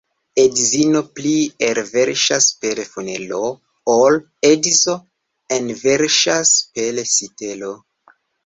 Edzino 0.43 1.01
pli 1.17 1.33
elverŝas 1.67 2.47
per 2.63 2.81
funelo, 2.95 3.43
ol 3.97 4.19
edzo 4.51 4.97
enverŝas 5.61 6.57
per 6.79 7.03
sitelo. 7.17 7.75